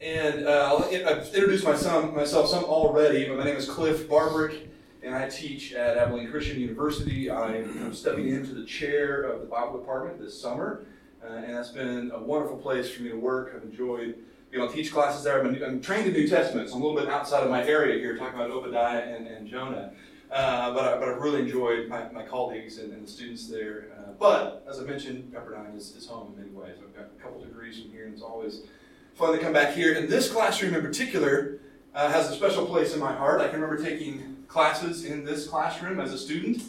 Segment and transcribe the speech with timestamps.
[0.00, 4.68] And uh, I've introduced myself, myself some already, but my name is Cliff Barbarick,
[5.02, 7.28] and I teach at Abilene Christian University.
[7.28, 10.86] I'm stepping into the chair of the Bible department this summer,
[11.24, 13.52] uh, and that's been a wonderful place for me to work.
[13.56, 14.14] I've enjoyed
[14.52, 15.44] being able to teach classes there.
[15.44, 17.98] I'm, I'm trained in New Testament, so I'm a little bit outside of my area
[17.98, 19.94] here, talking about Obadiah and, and Jonah.
[20.30, 23.88] Uh, but, I, but I've really enjoyed my, my colleagues and, and the students there.
[23.98, 26.76] Uh, but as I mentioned, Pepperdine is, is home in many ways.
[26.80, 28.60] I've got a couple degrees from here, and it's always
[29.18, 29.98] fun to come back here.
[29.98, 31.58] And this classroom in particular
[31.92, 33.40] uh, has a special place in my heart.
[33.40, 36.62] I can remember taking classes in this classroom as a student.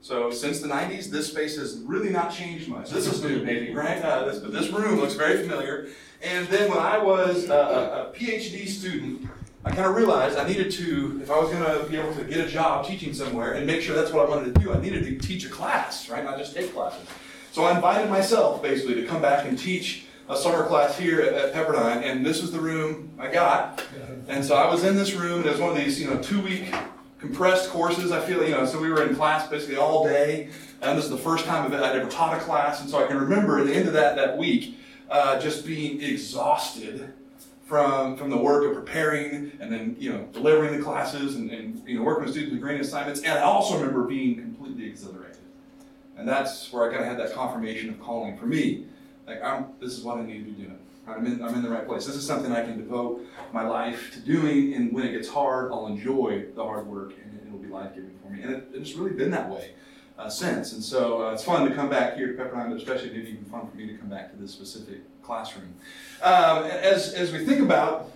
[0.00, 2.90] So since the 90s, this space has really not changed much.
[2.90, 4.02] This is new, maybe, right?
[4.02, 5.90] Uh, this, but this room looks very familiar.
[6.20, 9.28] And then when I was a, a PhD student,
[9.64, 12.24] I kind of realized I needed to, if I was going to be able to
[12.24, 14.80] get a job teaching somewhere and make sure that's what I wanted to do, I
[14.80, 16.24] needed to teach a class, right?
[16.24, 17.06] Not just take classes.
[17.52, 21.34] So I invited myself, basically, to come back and teach a summer class here at,
[21.34, 23.84] at Pepperdine, and this was the room I got.
[24.28, 26.20] And so I was in this room, and it was one of these, you know,
[26.22, 26.72] two week
[27.18, 28.12] compressed courses.
[28.12, 31.10] I feel, you know, so we were in class basically all day, and this is
[31.10, 33.74] the first time I'd ever taught a class, and so I can remember at the
[33.74, 34.78] end of that, that week
[35.10, 37.12] uh, just being exhausted
[37.66, 41.86] from, from the work of preparing and then, you know, delivering the classes and, and
[41.88, 45.38] you know, working with students with grading assignments, and I also remember being completely exhilarated.
[46.16, 48.86] And that's where I kind of had that confirmation of calling for me
[49.26, 50.78] like I'm, this is what I need to be doing.
[51.06, 52.06] I'm in, I'm in the right place.
[52.06, 55.72] This is something I can devote my life to doing, and when it gets hard,
[55.72, 58.42] I'll enjoy the hard work, and it'll be life giving for me.
[58.42, 59.72] And it, it's really been that way
[60.18, 60.72] uh, since.
[60.72, 63.44] And so uh, it's fun to come back here to Pepperdine, but especially it's even
[63.46, 65.74] fun for me to come back to this specific classroom.
[66.22, 68.12] Um, as, as we think about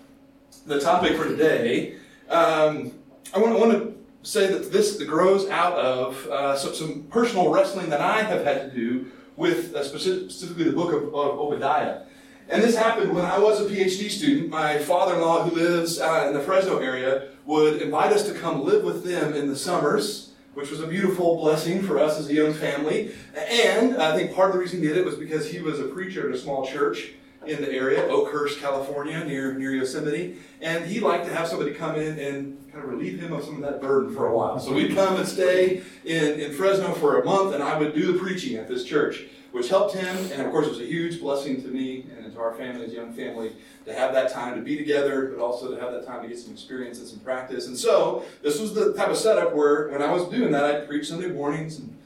[0.67, 1.97] the topic for today,
[2.29, 2.93] um,
[3.35, 7.91] I want, want to say that this grows out of uh, some, some personal wrestling
[7.91, 12.03] that I have had to do with uh, specifically the book of, of, Obadiah.
[12.48, 14.51] And this happened when I was a PhD student.
[14.51, 18.34] My father in law, who lives uh, in the Fresno area, would invite us to
[18.34, 22.29] come live with them in the summers, which was a beautiful blessing for us as
[22.29, 23.13] a young family.
[23.35, 25.85] And I think part of the reason he did it was because he was a
[25.85, 27.13] preacher at a small church
[27.48, 30.36] in the area, Oakhurst, California, near, near Yosemite.
[30.61, 33.57] And he liked to have somebody come in and kind of relieve him of some
[33.57, 34.58] of that burden for a while.
[34.58, 38.12] So we'd come and stay in, in Fresno for a month, and I would do
[38.12, 40.17] the preaching at this church, which helped him.
[40.33, 42.92] And of course, it was a huge blessing to me and to our family as
[42.92, 43.52] young family
[43.85, 46.39] to have that time to be together, but also to have that time to get
[46.39, 47.67] some experience and some practice.
[47.67, 50.89] And so this was the type of setup where when I was doing that, I'd
[50.89, 51.96] preach Sunday mornings and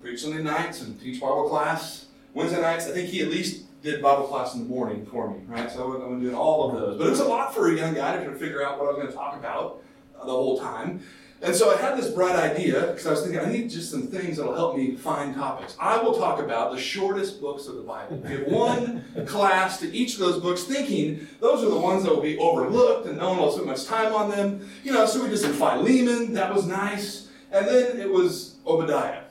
[0.00, 2.06] preach Sunday nights and teach Bible class.
[2.32, 5.38] Wednesday nights, I think he at least did Bible class in the morning for me,
[5.46, 5.70] right?
[5.70, 6.98] So I was doing all of those.
[6.98, 8.86] But it was a lot for a young guy to try to figure out what
[8.86, 9.80] I was going to talk about
[10.20, 11.02] uh, the whole time.
[11.40, 14.08] And so I had this bright idea because I was thinking I need just some
[14.08, 15.76] things that'll help me find topics.
[15.78, 18.16] I will talk about the shortest books of the Bible.
[18.26, 22.22] Give one class to each of those books, thinking those are the ones that will
[22.22, 24.68] be overlooked and no one will spend much time on them.
[24.82, 27.28] You know, so we just did Philemon, that was nice.
[27.52, 29.22] And then it was Obadiah,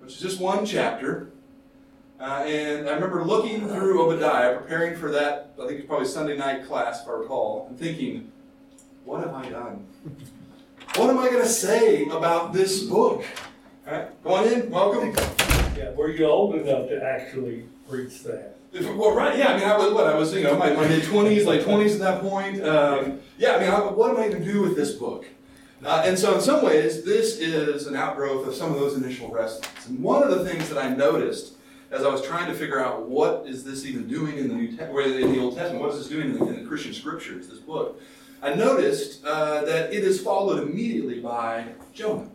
[0.00, 1.31] which is just one chapter.
[2.22, 6.36] Uh, and I remember looking through Obadiah, preparing for that, I think it's probably Sunday
[6.36, 8.30] night class, if I recall, and thinking,
[9.04, 9.84] what have I done?
[10.94, 13.24] What am I going to say about this book?
[13.88, 15.12] All right, go on in, welcome.
[15.76, 18.54] Yeah, were you old enough to actually preach that?
[18.72, 19.54] Well, right, yeah.
[19.54, 21.94] I mean, I was what I was, you know, my, my mid twenties, late twenties
[21.94, 22.62] at that point.
[22.62, 25.26] Um, yeah, I mean, I, what am I going to do with this book?
[25.84, 29.28] Uh, and so, in some ways, this is an outgrowth of some of those initial
[29.28, 29.88] wrestlings.
[29.88, 31.54] And one of the things that I noticed
[31.92, 34.68] as I was trying to figure out what is this even doing in the New
[34.68, 34.82] Te-
[35.20, 37.58] in the Old Testament, what is this doing in the, in the Christian Scriptures, this
[37.58, 38.00] book,
[38.42, 42.28] I noticed uh, that it is followed immediately by Jonah.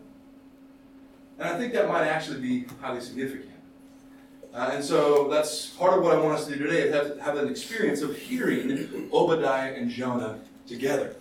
[1.38, 3.50] And I think that might actually be highly significant.
[4.54, 7.18] Uh, and so that's part of what I want us to do today, is have,
[7.18, 11.16] have an experience of hearing Obadiah and Jonah together.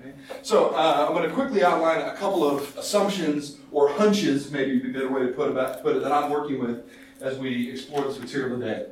[0.00, 0.12] Okay?
[0.42, 4.90] So uh, I'm going to quickly outline a couple of assumptions or hunches, maybe be
[4.90, 6.84] a better way to put, about, put it, that I'm working with
[7.24, 8.86] as we explore this material today.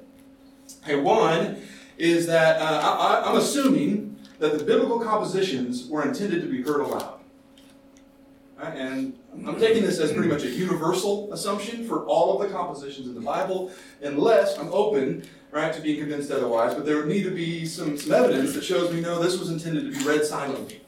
[0.82, 1.62] Okay, one
[1.98, 6.80] is that uh, I, I'm assuming that the biblical compositions were intended to be heard
[6.80, 7.20] aloud.
[8.58, 13.08] And I'm taking this as pretty much a universal assumption for all of the compositions
[13.08, 13.72] in the Bible,
[14.02, 16.74] unless I'm open right, to being convinced otherwise.
[16.74, 19.50] But there would need to be some, some evidence that shows me no, this was
[19.50, 20.81] intended to be read silently.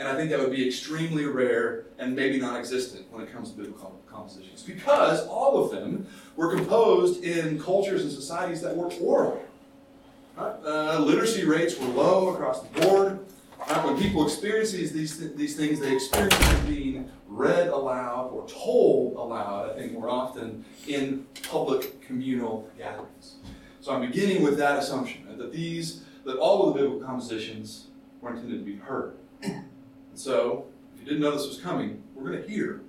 [0.00, 3.50] And I think that would be extremely rare and maybe non existent when it comes
[3.50, 4.62] to biblical compositions.
[4.62, 6.06] Because all of them
[6.36, 9.44] were composed in cultures and societies that were oral.
[10.38, 13.18] Uh, literacy rates were low across the board.
[13.60, 18.48] Uh, when people experience these, these, these things, they experience them being read aloud or
[18.48, 23.34] told aloud, I think, more often in public communal gatherings.
[23.82, 27.88] So I'm beginning with that assumption that these that all of the biblical compositions
[28.22, 29.16] were intended to be heard.
[30.10, 32.82] And so, if you didn't know this was coming, we're going to hear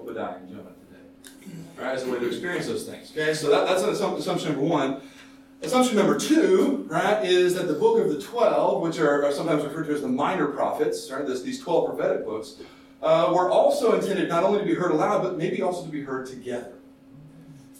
[0.00, 1.54] Obadiah and Jonah today.
[1.78, 3.12] Right, as a way to experience those things.
[3.12, 5.00] Okay, so that, that's assumption number one.
[5.62, 9.64] Assumption number two, right, is that the book of the 12, which are, are sometimes
[9.64, 12.56] referred to as the minor prophets, right, this, these 12 prophetic books,
[13.02, 16.02] uh, were also intended not only to be heard aloud, but maybe also to be
[16.02, 16.74] heard together.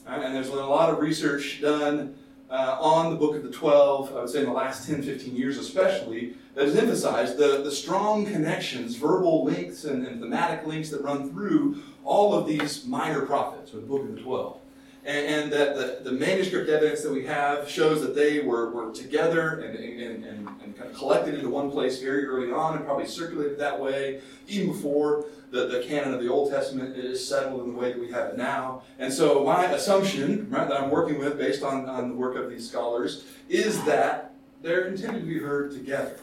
[0.06, 2.14] Right, and there's been a lot of research done
[2.48, 5.34] uh, on the book of the 12, I would say in the last 10, 15
[5.36, 10.90] years especially, that has emphasized the, the strong connections, verbal links, and, and thematic links
[10.90, 14.58] that run through all of these minor prophets, or the book of the 12
[15.06, 18.92] and, and that the, the, manuscript evidence that we have shows that they were, were
[18.92, 22.84] together and, and, and, and kind of collected into one place very early on and
[22.84, 27.64] probably circulated that way even before the, the canon of the Old Testament is settled
[27.64, 28.82] in the way that we have it now.
[28.98, 32.50] And so my assumption, right, that I'm working with based on, on the work of
[32.50, 36.18] these scholars, is that they're intended to be heard together.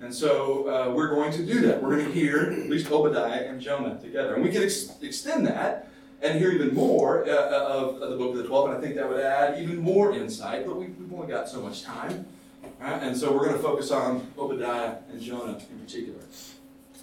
[0.00, 1.82] And so uh, we're going to do that.
[1.82, 4.34] We're going to hear at least Obadiah and Jonah together.
[4.34, 5.88] And we can ex- extend that
[6.22, 8.80] and hear even more uh, uh, of, of, the book of the 12, and I
[8.80, 12.26] think that would add even more insight, but we, have only got so much time.
[12.80, 13.02] Right?
[13.02, 16.20] And so we're going to focus on Obadiah and Jonah in particular.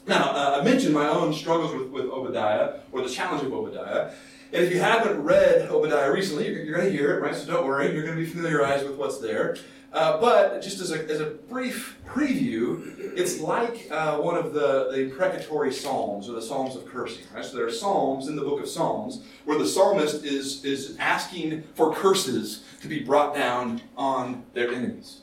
[0.08, 4.12] Now, uh, I mentioned my own struggles with, with Obadiah, or the challenge of Obadiah.
[4.54, 7.36] And if you haven't read Obadiah recently, you're, you're going to hear it, right?
[7.36, 9.58] So don't worry, you're going to be familiarized with what's there.
[9.92, 14.90] Uh, but just as a, as a brief preview, it's like uh, one of the,
[14.92, 17.26] the imprecatory psalms or the psalms of cursing.
[17.34, 17.44] Right?
[17.44, 21.64] So there are psalms in the book of Psalms where the psalmist is, is asking
[21.76, 25.22] for curses to be brought down on their enemies.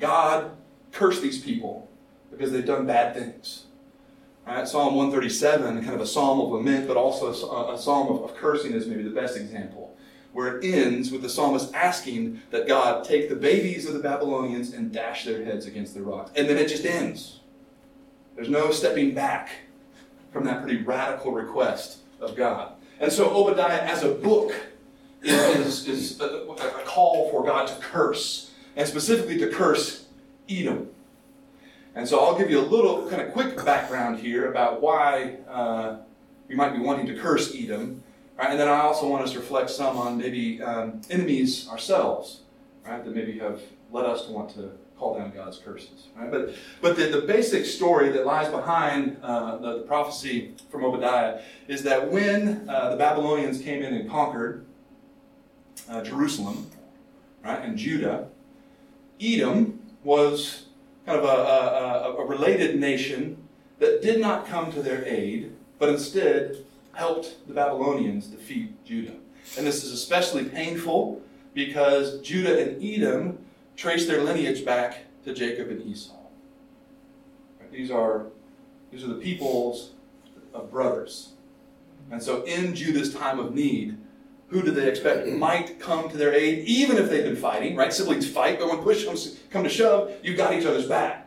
[0.00, 0.52] God,
[0.90, 1.90] curse these people
[2.30, 3.66] because they've done bad things.
[4.46, 4.66] Right?
[4.66, 8.36] Psalm 137, kind of a psalm of lament, but also a, a psalm of, of
[8.36, 9.91] cursing is maybe the best example
[10.32, 14.72] where it ends with the psalmist asking that God take the babies of the Babylonians
[14.72, 16.32] and dash their heads against the rocks.
[16.34, 17.40] And then it just ends.
[18.34, 19.50] There's no stepping back
[20.32, 22.72] from that pretty radical request of God.
[22.98, 24.54] And so Obadiah, as a book,
[25.22, 30.06] is, is a, a call for God to curse, and specifically to curse
[30.48, 30.88] Edom.
[31.94, 35.98] And so I'll give you a little kind of quick background here about why uh,
[36.48, 38.02] we might be wanting to curse Edom
[38.36, 38.50] Right?
[38.50, 42.40] And then I also want us to reflect some on maybe um, enemies ourselves,
[42.84, 43.04] right?
[43.04, 46.08] That maybe have led us to want to call down God's curses.
[46.16, 46.30] Right?
[46.30, 51.40] But, but the, the basic story that lies behind uh, the, the, prophecy from Obadiah
[51.68, 54.64] is that when uh, the Babylonians came in and conquered
[55.88, 56.70] uh, Jerusalem,
[57.44, 58.28] right, and Judah,
[59.20, 60.66] Edom was
[61.04, 63.36] kind of a, a, a related nation
[63.80, 69.14] that did not come to their aid, but instead helped the Babylonians defeat Judah.
[69.56, 71.20] And this is especially painful
[71.54, 73.38] because Judah and Edom
[73.76, 76.14] trace their lineage back to Jacob and Esau.
[77.70, 78.26] These are,
[78.90, 79.92] these are the peoples
[80.52, 81.30] of brothers.
[82.10, 83.96] And so in Judah's time of need,
[84.48, 87.90] who do they expect might come to their aid, even if they've been fighting, right?
[87.92, 91.21] Siblings fight, but when push comes come to shove, you've got each other's back.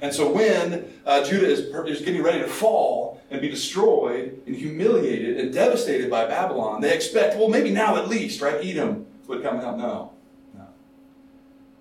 [0.00, 4.54] And so when uh, Judah is, is getting ready to fall and be destroyed and
[4.54, 8.62] humiliated and devastated by Babylon, they expect, well, maybe now at least, right?
[8.62, 9.78] Edom would come out.
[9.78, 10.12] No.
[10.54, 10.66] No.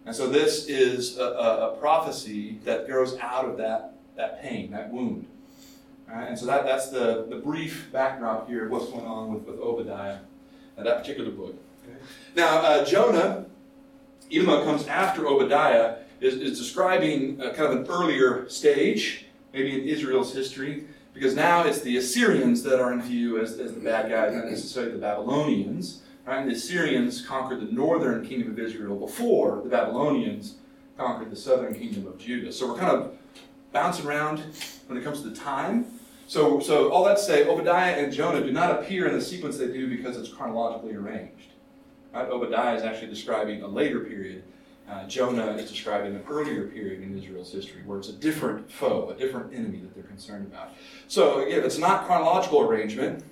[0.06, 4.72] And so this is a, a, a prophecy that grows out of that, that pain,
[4.72, 5.28] that wound.
[6.08, 6.28] Right?
[6.30, 9.60] And so that, that's the, the brief backdrop here of what's going on with, with
[9.60, 10.20] Obadiah,
[10.78, 11.56] and that particular book.
[11.84, 11.98] Okay.
[12.36, 13.46] Now, uh, Jonah,
[14.30, 19.26] even though it comes after Obadiah, is, is describing uh, kind of an earlier stage,
[19.54, 23.74] maybe in Israel's history, because now it's the Assyrians that are in view as, as
[23.74, 26.02] the bad guys, not necessarily the Babylonians.
[26.26, 26.40] Right?
[26.40, 30.56] And the Assyrians conquered the northern kingdom of Israel before the Babylonians
[30.98, 32.52] conquered the southern kingdom of Judah.
[32.52, 33.18] So we're kind of
[33.72, 34.42] bouncing around
[34.88, 35.86] when it comes to the time.
[36.28, 39.58] So, so all that to say, Obadiah and Jonah do not appear in the sequence
[39.58, 41.50] they do because it's chronologically arranged.
[42.14, 42.28] Right?
[42.28, 44.44] Obadiah is actually describing a later period
[44.90, 48.72] uh, Jonah is described in an earlier period in Israel's history where it's a different
[48.72, 50.74] foe, a different enemy that they're concerned about.
[51.08, 53.24] So, again, it's not chronological arrangement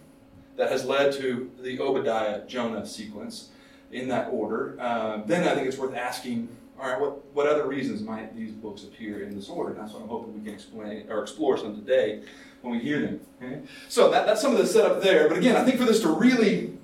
[0.58, 3.50] that has led to the Obadiah Jonah sequence
[3.92, 4.78] in that order.
[4.80, 8.52] Uh, then I think it's worth asking all right, what, what other reasons might these
[8.52, 9.74] books appear in this order?
[9.74, 12.24] And that's what I'm hoping we can explain or explore some today
[12.62, 13.20] when we hear them.
[13.42, 13.62] Okay?
[13.90, 15.30] So that, that's some of the setup there.
[15.30, 16.78] But again, I think for this to really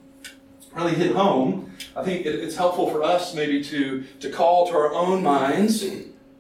[0.76, 4.74] really hit home, I think it, it's helpful for us maybe to, to call to
[4.74, 5.86] our own minds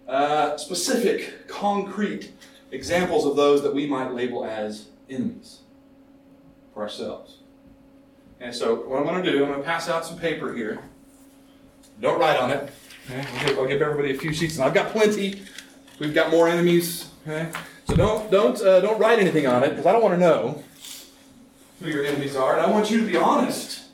[0.07, 2.31] uh, specific, concrete
[2.71, 5.59] examples of those that we might label as enemies
[6.73, 7.37] for ourselves.
[8.39, 10.79] And so, what I'm going to do, I'm going to pass out some paper here.
[11.99, 12.71] Don't write on it.
[13.05, 13.19] Okay?
[13.19, 15.41] I'll, give, I'll give everybody a few sheets, and I've got plenty.
[15.99, 17.09] We've got more enemies.
[17.27, 17.49] Okay?
[17.85, 20.63] So don't don't uh, don't write anything on it because I don't want to know
[21.81, 23.88] who your enemies are, and I want you to be honest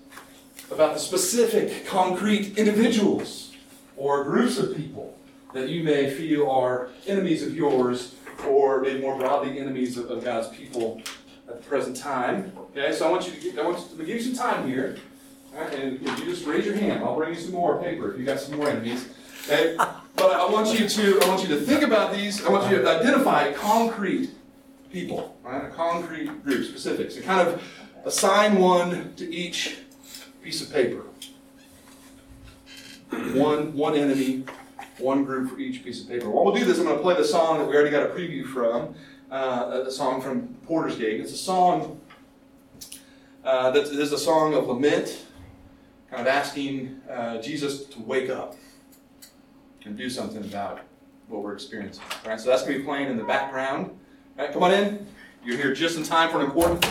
[0.72, 3.54] about the specific, concrete individuals
[3.98, 5.18] or groups of people
[5.54, 10.24] that you may feel are enemies of yours, or maybe more broadly enemies of, of
[10.24, 11.02] God's people
[11.48, 12.52] at the present time.
[12.58, 14.98] Okay, so I want you to give, I want to give you some time here.
[15.56, 18.26] And if you just raise your hand, I'll bring you some more paper if you
[18.26, 19.08] got some more enemies.
[19.46, 22.46] Okay, but I want you to I want you to think about these.
[22.46, 24.32] I want you to identify concrete
[24.92, 25.64] people, right?
[25.64, 27.64] A concrete group, specifics, and kind of
[28.04, 29.78] assign one to each
[30.46, 31.02] piece of paper.
[33.34, 34.44] One one enemy,
[35.00, 36.30] one group for each piece of paper.
[36.30, 38.14] While we'll do this, I'm going to play the song that we already got a
[38.14, 38.94] preview from,
[39.32, 41.20] uh, a song from Porter's Gate.
[41.20, 42.00] It's a song
[43.44, 45.26] uh, that is a song of lament,
[46.12, 48.56] kind of asking uh, Jesus to wake up
[49.84, 50.82] and do something about
[51.28, 52.04] what we're experiencing.
[52.24, 53.98] All right, so that's going to be playing in the background.
[54.38, 55.08] All right, come on in.
[55.44, 56.82] You're here just in time for an important.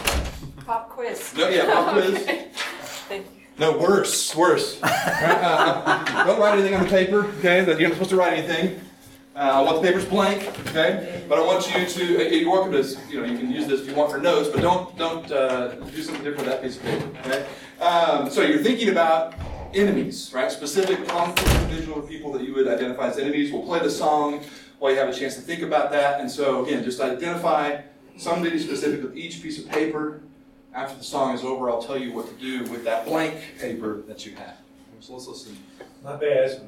[0.66, 1.32] Pop quiz.
[1.36, 2.26] No, yeah, pop quiz.
[3.04, 3.22] Okay.
[3.58, 4.80] No, worse, worse.
[4.82, 4.90] Right,
[5.22, 7.64] uh, don't write anything on the paper, okay?
[7.64, 8.80] That you're not supposed to write anything.
[9.36, 11.22] Uh, I want the papers blank, okay?
[11.28, 12.18] But I want you to.
[12.26, 12.82] uh, You're welcome to.
[13.10, 15.68] You know, you can use this if you want for notes, but don't don't uh,
[15.68, 17.46] do something different with that piece of paper, okay?
[17.80, 19.34] Um, so you're thinking about
[19.72, 20.50] enemies, right?
[20.50, 23.52] Specific concrete individual people that you would identify as enemies.
[23.52, 24.42] We'll play the song
[24.80, 26.20] while you have a chance to think about that.
[26.20, 27.82] And so again, just identify
[28.16, 30.22] somebody specific with each piece of paper.
[30.74, 34.02] After the song is over, I'll tell you what to do with that blank paper
[34.08, 34.56] that you have.
[35.00, 35.56] So let's listen.
[36.02, 36.62] My bad,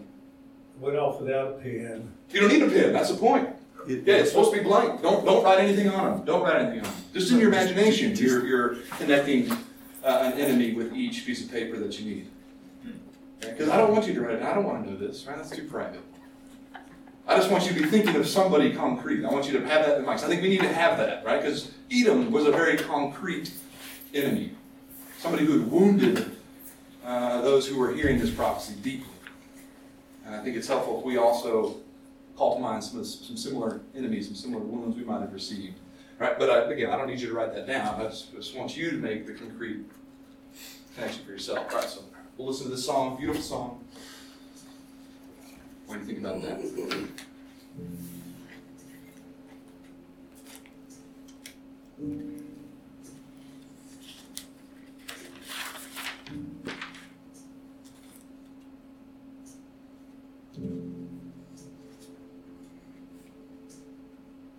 [0.78, 2.12] went off without a pen.
[2.30, 2.92] You don't need a pen.
[2.92, 3.48] That's the point.
[3.88, 5.02] Yeah, it's supposed to be blank.
[5.02, 6.24] Don't don't write anything on them.
[6.24, 6.94] Don't write anything on them.
[7.14, 9.50] Just in your imagination, you're you're connecting
[10.04, 12.30] uh, an enemy with each piece of paper that you need.
[13.40, 14.42] Because I don't want you to write it.
[14.42, 15.26] I don't want to know this.
[15.26, 15.36] Right?
[15.36, 16.00] That's too private.
[17.28, 19.24] I just want you to be thinking of somebody concrete.
[19.24, 20.20] I want you to have that in mind.
[20.20, 21.40] I think we need to have that, right?
[21.40, 23.50] Because Edom was a very concrete
[24.16, 24.52] enemy,
[25.18, 26.36] somebody who had wounded
[27.04, 29.06] uh, those who were hearing this prophecy deeply.
[30.24, 31.76] And I think it's helpful if we also
[32.36, 35.78] call to mind some, some similar enemies, some similar wounds we might have received.
[36.18, 36.38] Right?
[36.38, 38.00] But I, again, I don't need you to write that down.
[38.00, 39.84] I just, just want you to make the concrete
[40.94, 41.70] connection for yourself.
[41.70, 42.00] All right, so
[42.36, 43.84] we'll listen to this song, beautiful song.
[45.86, 46.60] What do you think about that?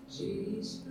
[0.09, 0.81] Jesus,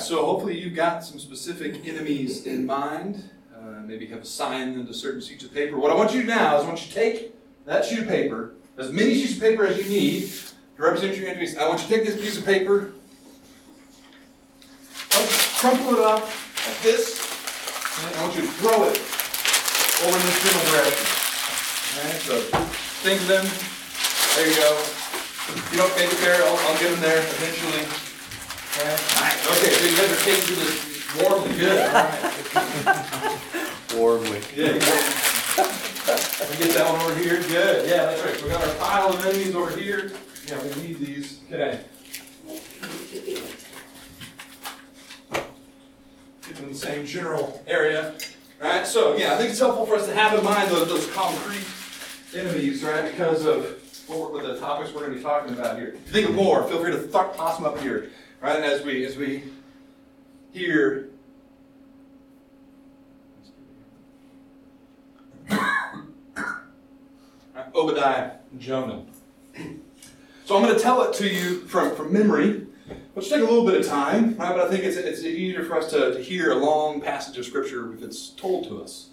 [0.00, 3.30] so hopefully you've got some specific enemies in mind.
[3.54, 5.78] Uh, maybe have assigned them to certain sheets of paper.
[5.78, 7.34] What I want you to do now is I want you to take
[7.66, 10.30] that sheet of paper, as many sheets of paper as you need
[10.76, 11.56] to represent your enemies.
[11.56, 12.92] I want you to take this piece of paper,
[15.60, 17.20] crumple it up like this,
[18.02, 18.96] and I want you to throw it
[20.06, 21.06] over in this general direction.
[21.92, 22.40] All right, so
[23.04, 23.44] think of them.
[24.36, 24.78] There you go.
[25.52, 28.09] If you don't make it there, I'll, I'll get them there eventually.
[30.20, 30.40] Okay, nice.
[30.40, 31.78] Okay, you are taking to this warmly good.
[31.86, 33.36] All right.
[33.96, 34.40] Warmly.
[34.54, 34.78] Yeah, we
[36.56, 37.42] get that one over here.
[37.42, 37.88] Good.
[37.90, 38.42] Yeah, that's right.
[38.42, 40.12] We got our pile of enemies over here.
[40.46, 41.40] Yeah, we need these.
[41.52, 41.80] Okay.
[45.32, 48.14] Get them in the same general area.
[48.62, 48.86] All right.
[48.86, 51.66] So yeah, I think it's helpful for us to have in mind those, those concrete
[52.34, 53.10] enemies, right?
[53.10, 55.88] Because of what, we're- the topics we're going to be talking about here.
[55.88, 58.54] If you think of more, feel free to th- toss them up here, right?
[58.56, 59.42] And as we as we
[60.52, 61.10] hear
[65.50, 65.84] uh,
[67.74, 69.04] Obadiah and Jonah.
[70.44, 72.66] So I'm going to tell it to you from, from memory,
[73.14, 74.52] which take a little bit of time, right?
[74.52, 77.44] But I think it's, it's easier for us to, to hear a long passage of
[77.44, 79.10] Scripture if it's told to us,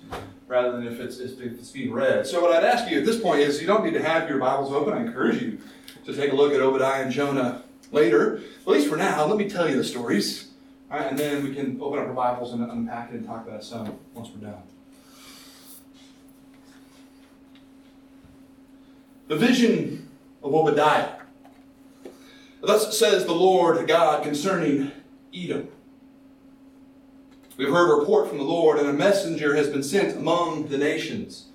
[0.47, 2.25] rather than if it's, if it's being read.
[2.25, 4.39] So what I'd ask you at this point is you don't need to have your
[4.39, 4.93] Bibles open.
[4.93, 5.59] I encourage you
[6.05, 8.37] to take a look at Obadiah and Jonah later.
[8.61, 10.46] At least for now, let me tell you the stories,
[10.89, 11.09] all right?
[11.09, 13.99] And then we can open up our Bibles and unpack it and talk about some
[14.13, 14.61] once we're done.
[19.27, 20.09] The vision
[20.41, 21.15] of Obadiah.
[22.61, 24.91] Thus says the Lord God concerning
[25.33, 25.67] Edom.
[27.57, 30.77] We've heard a report from the Lord, and a messenger has been sent among the
[30.77, 31.47] nations.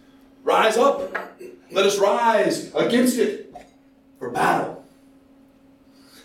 [0.42, 1.16] Rise up,
[1.71, 3.55] let us rise against it
[4.18, 4.82] for battle.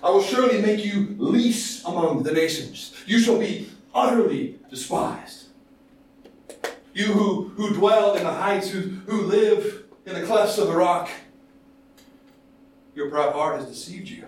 [0.04, 2.94] I will surely make you least among the nations.
[3.06, 5.46] You shall be utterly despised.
[6.94, 10.76] You who, who dwell in the heights, who, who live in the clefts of the
[10.76, 11.10] rock,
[12.96, 14.26] your proud heart has deceived you.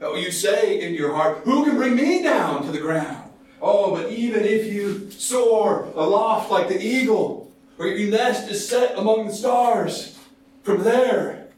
[0.00, 3.30] Oh, you say in your heart, Who can bring me down to the ground?
[3.60, 8.96] Oh, but even if you soar aloft like the eagle, or your nest is set
[8.96, 10.18] among the stars,
[10.62, 11.48] from there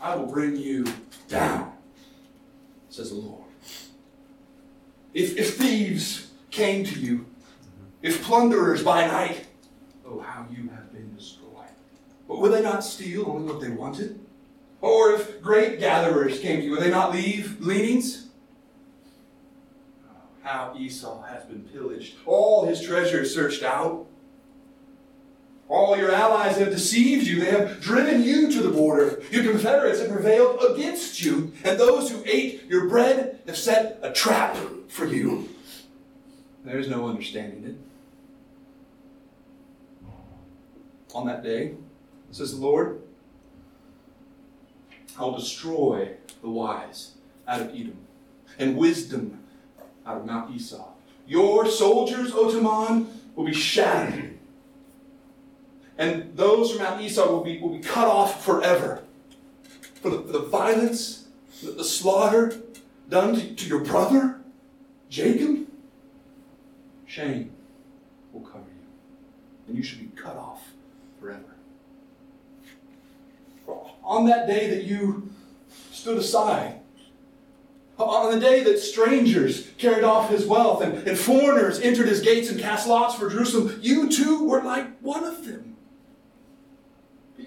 [0.00, 0.86] I will bring you
[1.28, 1.69] down,
[2.90, 3.44] says the Lord.
[5.14, 7.86] If, if thieves came to you, mm-hmm.
[8.02, 9.46] if plunderers by night,
[10.06, 11.46] oh, how you have been destroyed.
[12.28, 14.20] But would they not steal only what they wanted?
[14.80, 18.28] Or if great gatherers came to you, would they not leave leanings?
[20.08, 24.06] Oh, How Esau has been pillaged, all his treasures searched out.
[25.70, 27.44] All your allies have deceived you.
[27.44, 29.22] They have driven you to the border.
[29.30, 31.52] Your confederates have prevailed against you.
[31.62, 34.56] And those who ate your bread have set a trap
[34.88, 35.48] for you.
[36.64, 37.76] There's no understanding it.
[41.14, 41.74] On that day,
[42.32, 43.00] says the Lord,
[45.18, 47.12] I'll destroy the wise
[47.46, 47.96] out of Edom,
[48.58, 49.38] and wisdom
[50.06, 50.88] out of Mount Esau.
[51.26, 54.29] Your soldiers, O Teman, will be shattered,
[56.00, 59.04] and those from Mount Esau will be, will be cut off forever.
[60.02, 61.28] For the, for the violence,
[61.62, 62.60] the, the slaughter
[63.08, 64.40] done to, to your brother,
[65.08, 65.68] Jacob,
[67.06, 67.52] shame
[68.32, 70.64] will cover you, and you should be cut off
[71.20, 71.50] forever
[74.10, 75.30] on that day that you
[75.92, 76.80] stood aside,
[77.96, 82.50] on the day that strangers carried off his wealth and, and foreigners entered his gates
[82.50, 85.69] and cast lots for Jerusalem, you too were like one of them.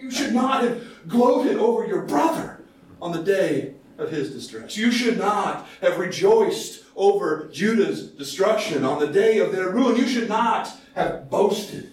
[0.04, 2.62] You should not have gloated over your brother
[3.02, 4.76] on the day of his distress.
[4.76, 9.96] You should not have rejoiced over Judah's destruction on the day of their ruin.
[9.96, 11.86] You should not have boasted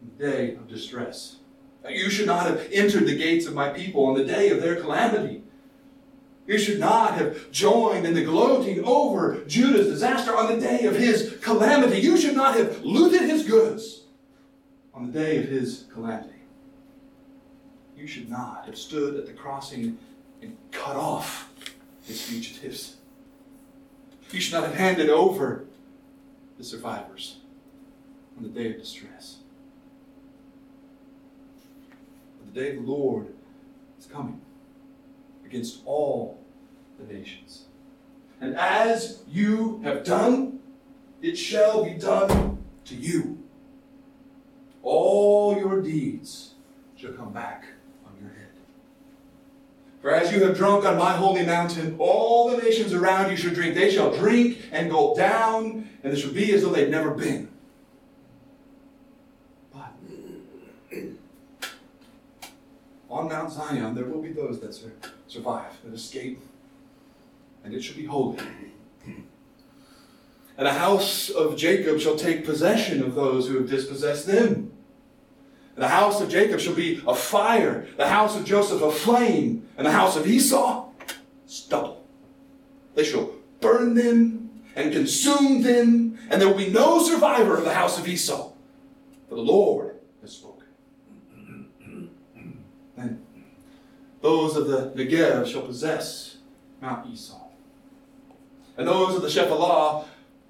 [0.00, 1.36] on the day of distress.
[1.86, 4.76] You should not have entered the gates of my people on the day of their
[4.76, 5.42] calamity.
[6.46, 10.96] You should not have joined in the gloating over Judah's disaster on the day of
[10.96, 12.00] his calamity.
[12.00, 14.04] You should not have looted his goods
[14.94, 16.33] on the day of his calamity.
[18.04, 19.96] You should not have stood at the crossing
[20.42, 21.50] and cut off
[22.04, 22.96] his fugitives
[24.30, 25.64] You should not have handed over
[26.58, 27.38] the survivors
[28.36, 29.38] on the day of distress.
[32.38, 33.28] But the day of the Lord
[33.98, 34.38] is coming
[35.46, 36.38] against all
[36.98, 37.64] the nations.
[38.38, 40.58] And as you have done,
[41.22, 43.38] it shall be done to you.
[44.82, 46.50] All your deeds
[46.96, 47.64] shall come back.
[50.04, 53.54] For as you have drunk on my holy mountain, all the nations around you shall
[53.54, 53.74] drink.
[53.74, 57.48] They shall drink and go down, and it shall be as though they'd never been.
[59.72, 59.94] But
[63.08, 64.78] on Mount Zion there will be those that
[65.26, 66.38] survive, that escape,
[67.64, 68.40] and it shall be holy.
[70.58, 74.73] And the house of Jacob shall take possession of those who have dispossessed them.
[75.76, 79.86] The house of Jacob shall be a fire, the house of Joseph a flame, and
[79.86, 80.88] the house of Esau
[81.46, 82.04] stubble.
[82.94, 87.74] They shall burn them and consume them, and there will be no survivor of the
[87.74, 88.52] house of Esau.
[89.28, 90.68] For the Lord has spoken.
[92.96, 93.24] Then
[94.20, 96.36] those of the Negev shall possess
[96.80, 97.48] Mount Esau,
[98.76, 100.04] and those of the Shephelah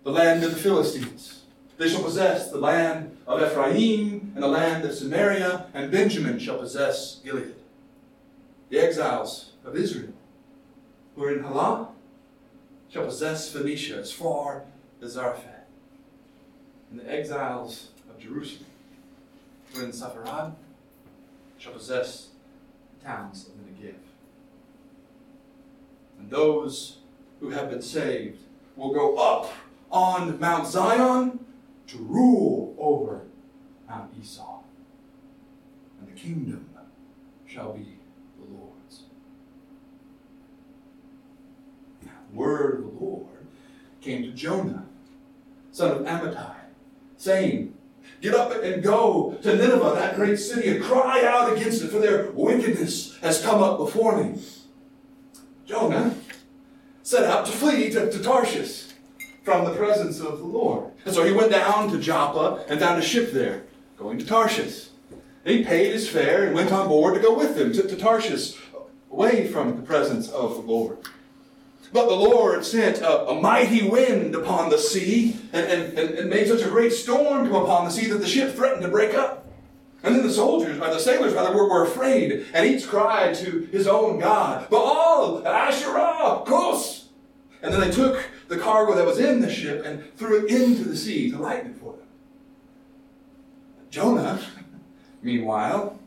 [0.04, 1.44] the land of the Philistines.
[1.78, 6.58] They shall possess the land of Ephraim and the land of Samaria, and Benjamin shall
[6.58, 7.54] possess Gilead.
[8.68, 10.12] The exiles of Israel
[11.14, 11.88] who are in Halah
[12.90, 14.64] shall possess Phoenicia as far
[15.00, 15.66] as Zarephath.
[16.90, 18.66] And the exiles of Jerusalem
[19.72, 20.54] who are in Sepharad
[21.58, 22.28] shall possess
[22.98, 23.94] the towns of the Negev.
[26.18, 26.98] And those
[27.38, 28.40] who have been saved
[28.74, 29.52] will go up
[29.92, 31.44] on Mount Zion
[31.86, 33.22] to rule over
[33.94, 34.60] Mount Esau.
[36.00, 36.68] And the kingdom
[37.46, 37.98] shall be
[38.38, 39.02] the Lord's.
[42.04, 43.46] Now, the word of the Lord
[44.00, 44.84] came to Jonah,
[45.70, 46.54] son of Amittai,
[47.16, 47.74] saying,
[48.20, 51.98] Get up and go to Nineveh, that great city, and cry out against it, for
[51.98, 54.40] their wickedness has come up before me.
[55.66, 56.14] Jonah
[57.02, 58.88] set out to flee to, to Tarshish
[59.42, 60.90] from the presence of the Lord.
[61.04, 63.64] And so he went down to Joppa and found a ship there,
[63.96, 64.88] going to Tarshish.
[65.44, 68.56] He paid his fare and went on board to go with them to, to Tarshish,
[69.10, 70.98] away from the presence of the Lord.
[71.92, 76.48] But the Lord sent a, a mighty wind upon the sea and, and, and, made
[76.48, 79.46] such a great storm come upon the sea that the ship threatened to break up.
[80.02, 83.68] And then the soldiers, by the sailors rather, were, were afraid, and each cried to
[83.70, 87.08] his own God, Baal, Asherah, Kos.
[87.62, 90.84] And then they took the cargo that was in the ship and threw it into
[90.84, 91.83] the sea to lighten it.
[93.94, 94.40] Jonah,
[95.22, 96.00] meanwhile,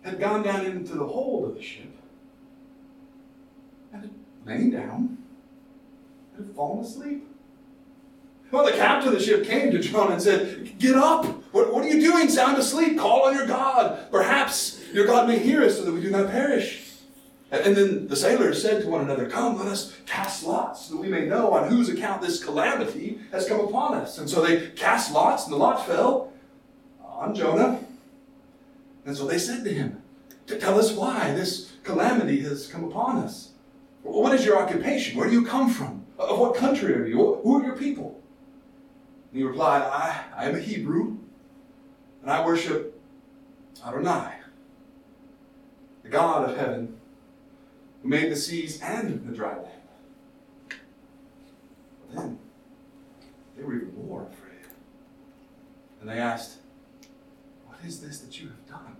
[0.00, 1.94] had gone down into the hold of the ship
[3.92, 4.10] and had
[4.46, 5.18] lain down
[6.34, 7.28] and had fallen asleep.
[8.50, 11.26] Well, the captain of the ship came to Jonah and said, Get up!
[11.52, 12.30] What, what are you doing?
[12.30, 12.98] Sound asleep?
[12.98, 14.10] Call on your God.
[14.10, 16.86] Perhaps your God may hear us so that we do not perish.
[17.50, 21.00] And, then the sailors said to one another, Come, let us cast lots so that
[21.02, 24.16] we may know on whose account this calamity has come upon us.
[24.16, 26.30] And so they cast lots, and the lot fell
[27.20, 27.78] on Jonah.
[29.04, 30.02] And so they said to him,
[30.46, 33.50] To Tell us why this calamity has come upon us.
[34.02, 35.18] What is your occupation?
[35.18, 36.06] Where do you come from?
[36.18, 37.40] Of what country are you?
[37.42, 38.20] Who are your people?
[39.30, 41.18] And he replied, I, I am a Hebrew,
[42.22, 42.98] and I worship
[43.86, 44.32] Adonai,
[46.02, 46.98] the God of heaven,
[48.02, 49.68] who made the seas and the dry land.
[52.00, 52.38] But then
[53.56, 54.74] they were even more afraid.
[56.00, 56.59] And they asked,
[57.84, 58.96] is this that you have done?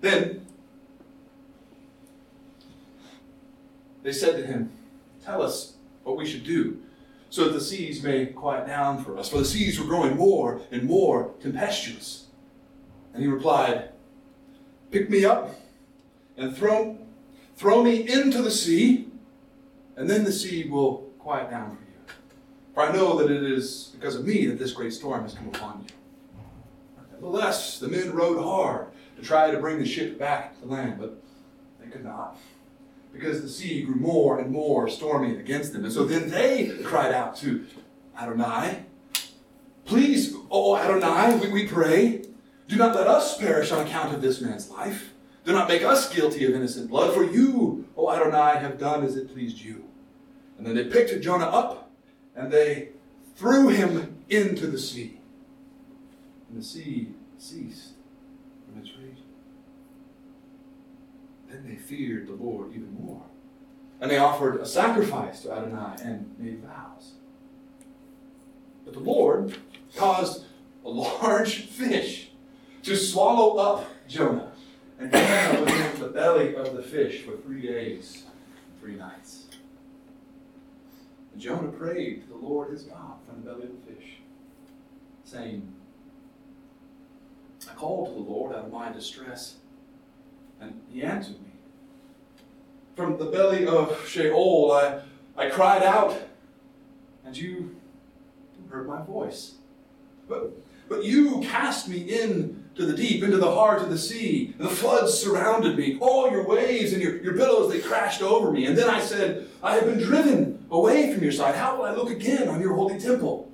[0.00, 0.46] Then
[4.02, 4.70] they said to him,
[5.24, 6.80] Tell us what we should do
[7.30, 9.28] so that the seas may quiet down for us.
[9.28, 12.26] For the seas were growing more and more tempestuous.
[13.12, 13.90] And he replied,
[14.90, 15.58] Pick me up
[16.36, 16.98] and throw,
[17.56, 19.08] throw me into the sea,
[19.96, 21.78] and then the sea will quiet down
[22.74, 25.48] for I know that it is because of me that this great storm has come
[25.48, 25.94] upon you.
[27.12, 31.22] Nevertheless, the men rowed hard to try to bring the ship back to land, but
[31.80, 32.36] they could not
[33.14, 35.84] because the sea grew more and more stormy against them.
[35.84, 37.64] And so then they cried out to
[38.20, 38.84] Adonai,
[39.84, 42.24] Please, oh Adonai, we, we pray,
[42.66, 45.12] do not let us perish on account of this man's life.
[45.44, 49.14] Do not make us guilty of innocent blood, for you, O Adonai, have done as
[49.14, 49.84] it pleased you.
[50.56, 51.83] And then they picked Jonah up
[52.36, 52.88] and they
[53.36, 55.20] threw him into the sea.
[56.48, 57.92] And the sea ceased
[58.66, 59.16] from its raging.
[61.48, 63.22] Then they feared the Lord even more
[64.00, 67.12] And they offered a sacrifice to Adonai and made vows.
[68.84, 69.56] But the Lord
[69.96, 70.44] caused
[70.84, 72.30] a large fish
[72.82, 74.52] to swallow up Jonah.
[74.98, 79.43] And Jonah was in the belly of the fish for three days and three nights.
[81.34, 84.18] And Jonah prayed to the Lord his God from the belly of the fish,
[85.24, 85.66] saying,
[87.68, 89.56] I called to the Lord out of my distress,
[90.60, 91.50] and he answered me.
[92.94, 95.00] From the belly of Sheol I,
[95.36, 96.16] I cried out,
[97.24, 97.74] and you
[98.70, 99.54] heard my voice.
[100.28, 100.52] But,
[100.88, 104.54] but you cast me into the deep, into the heart of the sea.
[104.56, 105.98] The floods surrounded me.
[106.00, 108.66] All your waves and your, your billows, they crashed over me.
[108.66, 111.54] And then I said, I have been driven away from your side.
[111.54, 113.50] How will I look again on your holy temple?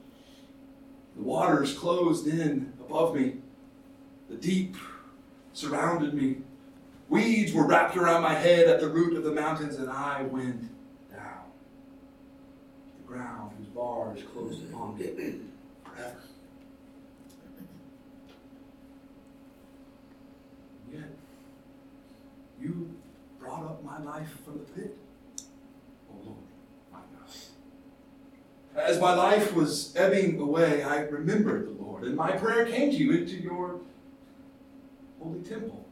[1.17, 3.37] The waters closed in above me.
[4.29, 4.77] The deep
[5.53, 6.39] surrounded me.
[7.09, 10.63] Weeds were wrapped around my head at the root of the mountains, and I went
[11.11, 11.43] down.
[12.99, 15.41] The ground whose bars closed upon me
[15.85, 16.23] forever.
[20.93, 21.11] Yet,
[22.61, 22.95] you
[23.41, 24.97] brought up my life from the pit,
[26.13, 26.39] O Lord,
[26.93, 26.99] my
[28.75, 28.80] God.
[28.91, 32.97] As my life was ebbing away, I remembered the Lord, and my prayer came to
[32.97, 33.79] you into your
[35.23, 35.87] holy temple.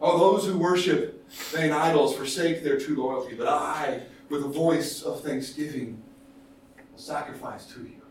[0.00, 5.02] All those who worship vain idols forsake their true loyalty, but I, with a voice
[5.02, 6.02] of thanksgiving,
[6.90, 8.02] will sacrifice to you.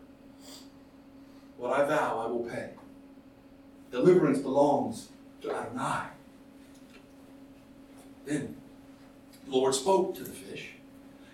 [1.58, 2.70] What I vow, I will pay.
[3.90, 5.08] Deliverance belongs
[5.42, 6.06] to Adonai.
[8.24, 8.56] Then
[9.44, 10.70] the Lord spoke to the fish,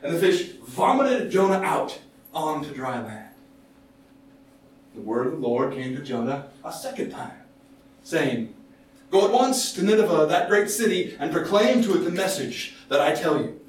[0.07, 1.99] and the fish vomited Jonah out
[2.33, 3.35] onto dry land.
[4.95, 7.37] The word of the Lord came to Jonah a second time,
[8.05, 8.55] saying,
[9.11, 13.01] Go at once to Nineveh, that great city, and proclaim to it the message that
[13.01, 13.61] I tell you.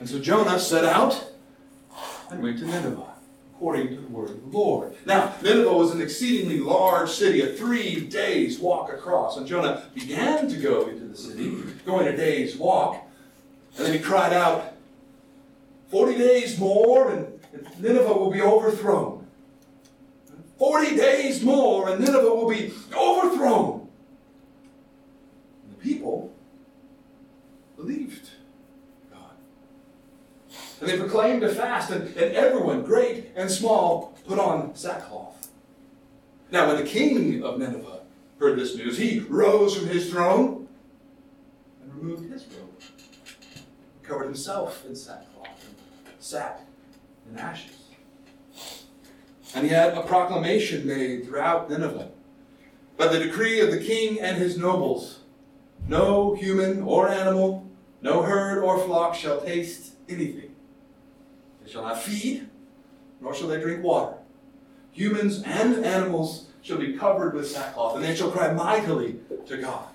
[0.00, 1.32] And so Jonah set out
[2.30, 3.14] and went to Nineveh,
[3.54, 4.96] according to the word of the Lord.
[5.06, 9.36] Now, Nineveh was an exceedingly large city, a three days walk across.
[9.36, 11.50] And Jonah began to go into the city,
[11.84, 13.04] going a day's walk.
[13.76, 14.77] And then he cried out,
[15.88, 17.40] Forty days more, and
[17.80, 19.26] Nineveh will be overthrown.
[20.58, 23.88] Forty days more, and Nineveh will be overthrown
[25.70, 26.32] The people
[27.76, 28.30] believed
[29.10, 29.36] God.
[30.80, 35.48] And they proclaimed a fast, and, and everyone, great and small, put on sackcloth.
[36.50, 38.00] Now, when the king of Nineveh
[38.38, 40.66] heard this news, he rose from his throne
[41.82, 42.82] and removed his robe,
[44.02, 45.37] covered himself in sackcloth,
[46.28, 46.60] sat
[47.30, 47.72] in ashes.
[49.54, 52.10] And he had a proclamation made throughout Nineveh
[52.98, 55.20] by the decree of the king and his nobles
[55.86, 57.66] no human or animal,
[58.02, 60.54] no herd or flock shall taste anything.
[61.64, 62.46] They shall not feed,
[63.22, 64.18] nor shall they drink water.
[64.92, 69.86] Humans and animals shall be covered with sackcloth, and they shall cry mightily to God.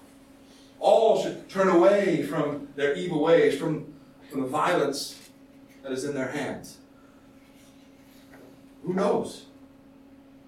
[0.79, 3.93] All should turn away from their evil ways, from,
[4.31, 5.22] from the violence
[5.83, 6.77] that is in their hands.
[8.83, 9.45] Who knows?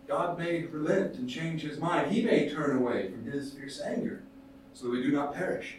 [0.08, 2.12] God may relent and change his mind.
[2.12, 4.24] He may turn away from his fierce anger
[4.74, 5.78] so that we do not perish.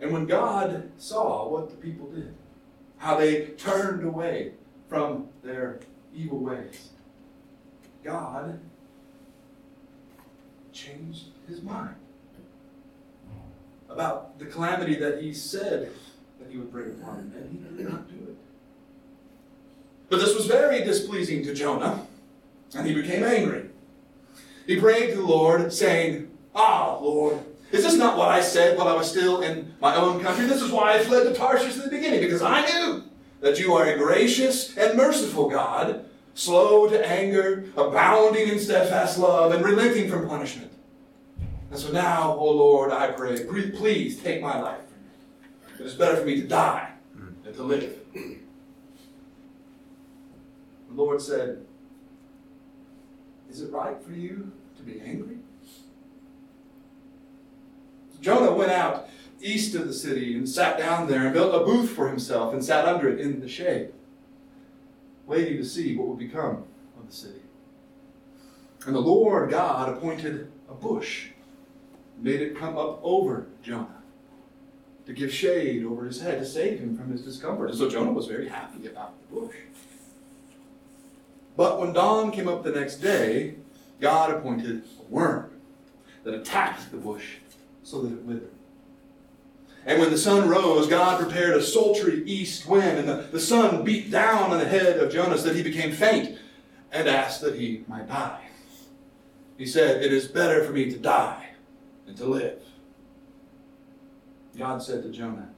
[0.00, 2.34] And when God saw what the people did,
[2.98, 4.52] how they turned away
[4.88, 5.80] from their
[6.14, 6.90] evil ways,
[8.02, 8.58] God
[10.72, 11.94] changed his mind
[13.88, 15.92] about the calamity that he said
[16.52, 18.36] he would bring upon him, and he did not do it.
[20.10, 22.06] But this was very displeasing to Jonah,
[22.74, 23.70] and he became angry.
[24.66, 27.38] He prayed to the Lord, saying, Ah, Lord,
[27.70, 30.44] is this not what I said while I was still in my own country?
[30.44, 33.04] This is why I fled to Tarshish in the beginning, because I knew
[33.40, 39.52] that you are a gracious and merciful God, slow to anger, abounding in steadfast love,
[39.52, 40.70] and relenting from punishment.
[41.70, 44.81] And so now, O oh Lord, I pray, please take my life
[45.82, 45.86] from.
[45.86, 46.90] It is better for me to die
[47.44, 47.98] than to live.
[48.14, 48.38] The
[50.94, 51.64] Lord said,
[53.50, 55.38] Is it right for you to be angry?
[58.20, 59.08] Jonah went out
[59.40, 62.64] east of the city and sat down there and built a booth for himself and
[62.64, 63.92] sat under it in the shade,
[65.26, 66.64] waiting to see what would become
[66.98, 67.40] of the city.
[68.86, 71.30] And the Lord God appointed a bush,
[72.18, 74.01] made it come up over Jonah
[75.06, 77.70] to give shade over his head to save him from his discomfort.
[77.70, 79.56] And so Jonah was very happy about the bush.
[81.56, 83.56] But when dawn came up the next day,
[84.00, 85.50] God appointed a worm
[86.24, 87.36] that attacked the bush
[87.82, 88.50] so that it withered.
[89.84, 93.82] And when the sun rose, God prepared a sultry east wind, and the, the sun
[93.82, 96.38] beat down on the head of Jonah so that he became faint
[96.92, 98.42] and asked that he might die.
[99.58, 101.48] He said, It is better for me to die
[102.06, 102.62] than to live.
[104.56, 105.48] God said to Jonah,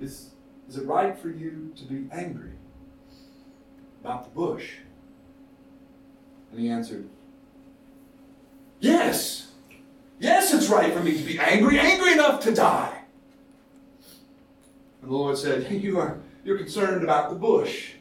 [0.00, 0.30] Is,
[0.68, 2.52] is it right for you to be angry
[4.02, 4.74] about the bush?
[6.50, 7.08] And he answered,
[8.80, 9.52] Yes!
[10.20, 13.02] Yes, it's right for me to be angry, angry enough to die.
[15.00, 17.92] And the Lord said, You are you're concerned about the bush,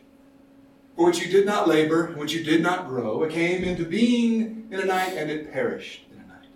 [0.95, 3.23] for which you did not labor, which you did not grow.
[3.23, 6.47] It came into being in a night, and it perished in a night.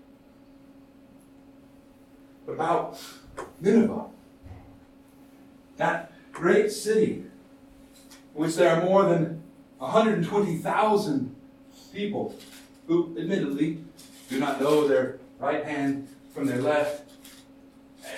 [2.45, 2.97] But about
[3.61, 4.05] Nineveh,
[5.77, 7.23] that great city,
[8.35, 9.43] in which there are more than
[9.77, 11.35] 120,000
[11.93, 12.35] people
[12.87, 13.83] who, admittedly,
[14.29, 17.09] do not know their right hand from their left,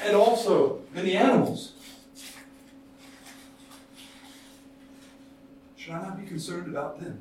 [0.03, 1.73] and also many animals.
[5.75, 7.19] Should I not be concerned about them?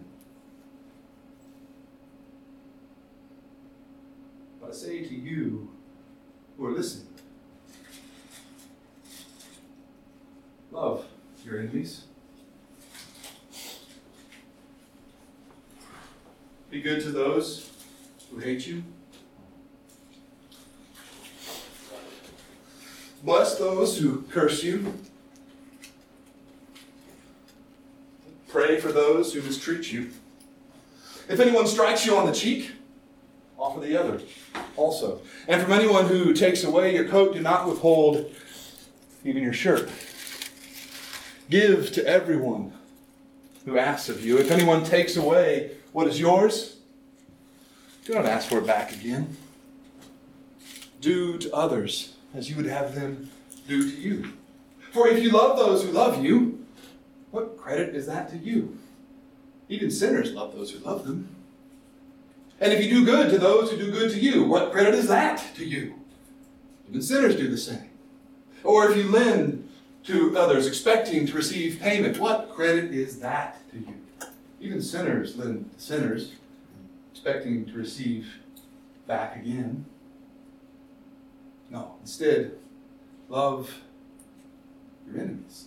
[4.61, 5.69] But I say to you
[6.57, 7.12] who are listening,
[10.73, 11.05] love
[11.45, 12.05] your enemies.
[16.71, 17.71] Be good to those
[18.31, 18.83] who hate you.
[23.23, 24.95] Bless those who curse you.
[28.49, 30.11] Pray for those who mistreat you.
[31.29, 32.73] If anyone strikes you on the cheek,
[33.59, 34.21] offer the other
[34.77, 35.21] also.
[35.47, 38.35] And from anyone who takes away your coat, do not withhold
[39.25, 39.89] even your shirt.
[41.53, 42.73] Give to everyone
[43.67, 44.39] who asks of you.
[44.39, 46.79] If anyone takes away what is yours,
[48.07, 49.37] do not ask for it back again.
[51.03, 53.29] Do to others as you would have them
[53.69, 54.33] do to you.
[54.93, 56.65] For if you love those who love you,
[57.33, 58.79] what credit is that to you?
[59.69, 61.37] Even sinners love those who love them.
[62.63, 65.09] And if you do good to those who do good to you, what credit is
[65.09, 65.97] that to you?
[66.89, 67.91] Even sinners do the same.
[68.65, 69.62] Or if you lend
[70.05, 73.95] to others expecting to receive payment, what credit is that to you?
[74.61, 76.33] Even sinners lend sinners
[77.13, 78.35] expecting to receive
[79.07, 79.85] back again.
[81.71, 82.53] No, instead,
[83.29, 83.83] love
[85.07, 85.67] your enemies.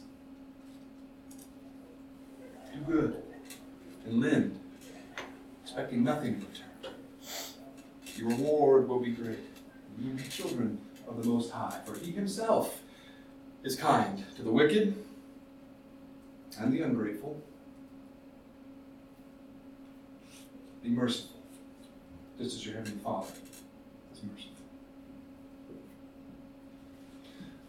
[2.74, 3.24] Do good
[4.06, 4.60] and lend,
[5.64, 6.94] expecting nothing in return.
[8.18, 9.40] Your reward will be great.
[10.00, 12.82] You will be children of the Most High, for He Himself
[13.66, 14.96] is kind to the wicked
[16.60, 17.42] and the ungrateful.
[20.84, 21.36] Be merciful,
[22.38, 23.34] just as your Heavenly Father
[24.14, 24.52] is merciful.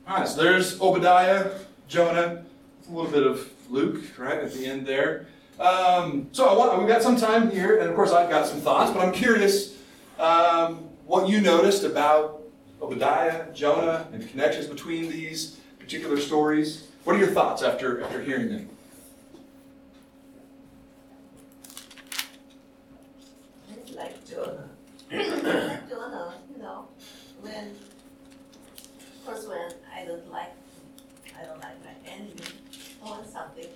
[0.07, 1.51] All right, so there's Obadiah,
[1.89, 2.45] Jonah,
[2.89, 5.27] a little bit of Luke, right, at the end there.
[5.59, 8.93] Um, so want, we've got some time here, and of course I've got some thoughts,
[8.93, 9.79] but I'm curious
[10.19, 12.43] um, what you noticed about
[12.83, 16.89] Obadiah, Jonah, and the connections between these particular stories.
[17.05, 18.69] What are your thoughts after, after hearing them?
[23.71, 24.69] It's like Jonah.
[25.13, 26.89] like Jonah, you know,
[27.41, 30.55] when, of course, when I don't like,
[31.41, 32.35] I don't like my enemy,
[33.05, 33.67] I want something,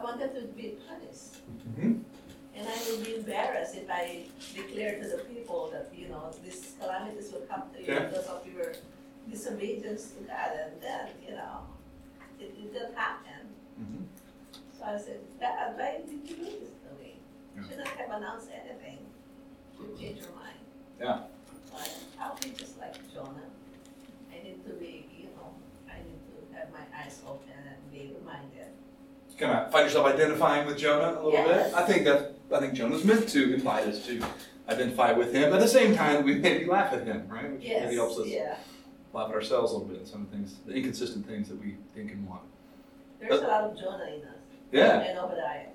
[0.00, 1.46] I want them to be punished.
[1.78, 2.00] Mhm.
[2.56, 6.72] And I will be embarrassed if I declare to the people that, you know, these
[6.80, 8.06] calamities will come to you Okay.
[8.06, 8.72] because of your
[9.28, 11.60] disobedience to God, and then, you know,
[12.38, 13.48] it, it didn't happen.
[13.80, 14.04] Mhm.
[14.78, 17.14] So I said, God, why did you do this to me?
[17.56, 17.62] Yeah.
[17.68, 18.98] Shouldn't have announced anything
[19.76, 20.58] to change your mind.
[21.00, 21.20] Yeah.
[21.72, 21.90] But
[22.20, 23.48] I'll be just like Jonah.
[24.32, 25.52] I need to be, you know,
[25.88, 28.68] I need to have my eyes open and be reminded.
[29.38, 31.70] Kind of find yourself identifying with Jonah a little Yes.
[31.70, 31.74] bit.
[31.74, 34.20] I think that I think Jonah's meant to invite us to
[34.68, 35.52] identify with him.
[35.54, 37.50] At the same time, we maybe laugh at him, right?
[37.52, 38.56] Which Yes, maybe helps us yeah.
[39.12, 40.06] Laugh at ourselves a little bit.
[40.06, 42.42] Some of the things, the inconsistent things that we think and want.
[43.20, 44.34] There's a lot of Jonah in us.
[44.72, 45.00] Yeah.
[45.00, 45.66] And Obadiah.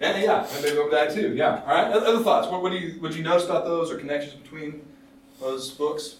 [0.00, 1.34] Yeah, yeah, and maybe over that too.
[1.34, 1.62] Yeah.
[1.64, 1.92] All right.
[1.92, 2.48] Other thoughts?
[2.48, 4.82] What, what do you what you notice about those or connections between
[5.40, 6.16] those books?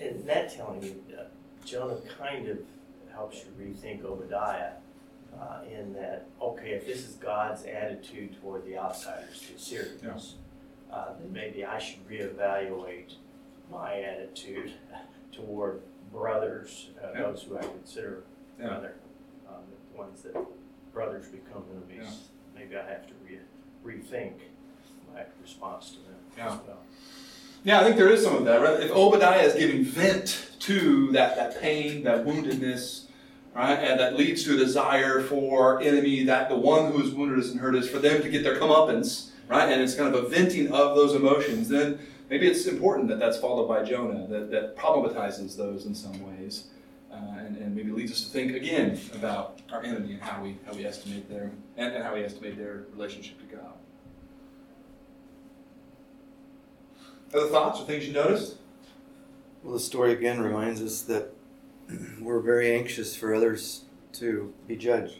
[0.00, 1.24] And that telling you, uh,
[1.64, 2.58] Jonah kind of
[3.12, 4.72] helps you rethink Obadiah
[5.40, 10.34] uh, in that, okay, if this is God's attitude toward the outsiders, the Assyrians,
[10.92, 13.14] uh, then maybe I should reevaluate
[13.70, 14.72] my attitude
[15.32, 15.80] toward
[16.12, 17.22] brothers, uh, Yeah.
[17.22, 18.24] those who I consider
[18.60, 18.68] Yeah.
[18.68, 18.94] brother,
[19.48, 19.52] uh,
[19.92, 20.36] the ones that
[20.92, 22.28] brothers become enemies.
[22.54, 23.40] Maybe I have to re-
[23.84, 24.34] rethink
[25.12, 26.46] my response to them Yeah.
[26.54, 26.78] as well.
[27.64, 28.60] Yeah, I think there is some of that.
[28.60, 28.80] Right?
[28.80, 33.04] If Obadiah is giving vent to that, that pain, that woundedness,
[33.54, 37.44] right, and that leads to a desire for enemy, that the one who is wounded
[37.50, 40.28] and hurt is for them to get their comeuppance, right, and it's kind of a
[40.28, 41.98] venting of those emotions, then
[42.32, 46.68] maybe it's important that that's followed by Jonah, that, that problematizes those in some ways,
[47.12, 50.56] uh, and, and maybe leads us to think again about our enemy and how we,
[50.64, 53.74] how we estimate their, and, and how we estimate their relationship to God.
[57.34, 58.56] Other thoughts or things you noticed?
[59.62, 61.34] Well, the story again reminds us that
[62.18, 63.82] we're very anxious for others
[64.14, 65.18] to be judged.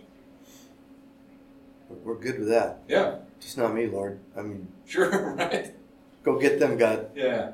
[1.91, 2.85] We're good with that.
[2.89, 4.19] Yeah, Just not me, Lord.
[4.35, 5.75] I mean, sure, right?
[6.23, 7.11] Go get them, God.
[7.15, 7.53] Yeah.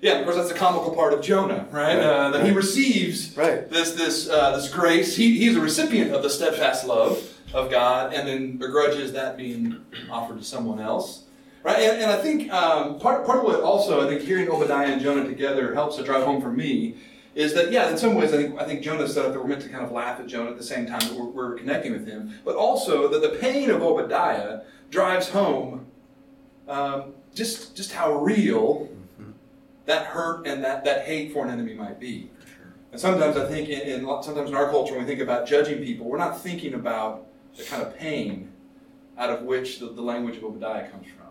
[0.00, 1.96] Yeah, of course, that's the comical part of Jonah, right?
[1.98, 3.68] Uh, that he receives Right.
[3.70, 5.16] this this uh, this grace.
[5.16, 7.22] He, he's a recipient of the steadfast love
[7.54, 11.24] of God, and then begrudges that being offered to someone else,
[11.62, 11.78] right?
[11.78, 15.00] And, and I think um, part part of what also I think hearing Obadiah and
[15.00, 16.96] Jonah together helps to drive home for me
[17.34, 19.48] is that yeah, in some ways I think I think Jonah set up that we're
[19.48, 21.92] meant to kind of laugh at Jonah at the same time that we're, we're connecting
[21.92, 24.60] with him, but also that the pain of Obadiah
[24.90, 25.86] drives home
[26.68, 28.88] um, just just how real
[29.20, 29.30] mm-hmm.
[29.84, 32.30] that hurt and that, that hate for an enemy might be.
[32.90, 35.84] And sometimes I think in, in sometimes in our culture when we think about judging
[35.84, 37.26] people, we're not thinking about
[37.56, 38.50] the kind of pain
[39.18, 41.26] out of which the, the language of Obadiah comes from.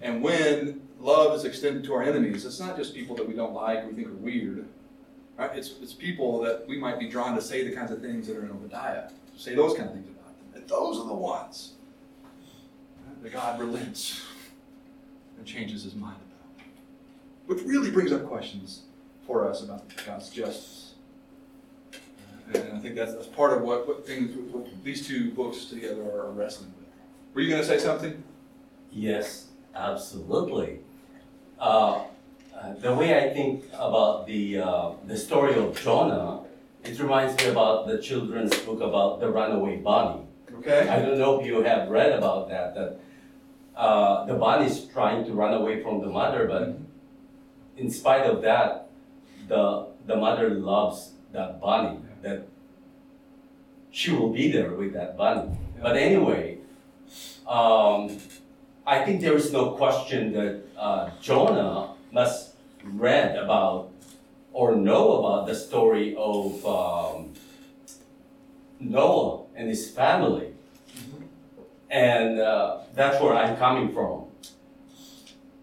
[0.00, 3.52] And when love is extended to our enemies, it's not just people that we don't
[3.52, 4.64] like or we think are weird.
[5.36, 5.50] Right?
[5.54, 8.36] It's, it's people that we might be drawn to say the kinds of things that
[8.36, 10.60] are in Obadiah, say those kind of things about them.
[10.60, 11.72] And those are the ones
[13.22, 14.20] that God relents
[15.38, 16.66] and changes his mind about.
[17.46, 18.82] Which really brings up questions
[19.26, 20.94] for us about God's justice.
[21.92, 25.66] Uh, And I think that's, that's part of what, what things what these two books
[25.66, 26.88] together are wrestling with.
[27.34, 28.22] Were you going to say something?
[28.90, 30.80] Yes, absolutely.
[31.58, 32.04] Uh,
[32.54, 36.42] uh, the way I think about the uh, the story of Jonah,
[36.84, 40.20] it reminds me about the children's book about the runaway bunny.
[40.58, 40.88] Okay.
[40.88, 42.74] I don't know if you have read about that.
[42.74, 43.00] That
[43.76, 46.78] uh, the bunny is trying to run away from the mother, but
[47.76, 48.88] in spite of that,
[49.48, 51.98] the the mother loves that bunny.
[52.22, 52.46] That
[53.90, 55.56] she will be there with that bunny.
[55.80, 56.58] But anyway,
[57.46, 58.18] um,
[58.86, 62.54] I think there is no question that uh, Jonah must
[62.84, 63.90] read about
[64.52, 67.32] or know about the story of um,
[68.80, 70.51] Noah and his family,
[71.92, 74.24] and uh, that's where I'm coming from.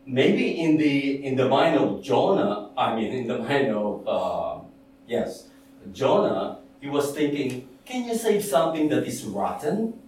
[0.06, 4.64] Maybe in the in the mind of Jonah, I mean in the mind of uh,
[5.08, 5.50] yes,
[5.92, 10.00] Jonah, he was thinking, can you save something that is rotten,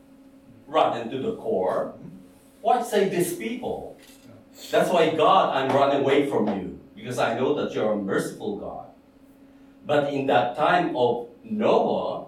[0.68, 1.96] rotten to the core?
[2.62, 3.98] Why save these people?
[4.70, 8.58] That's why, God, I'm running away from you because I know that you're a merciful
[8.58, 8.86] God.
[9.86, 12.28] But in that time of Noah,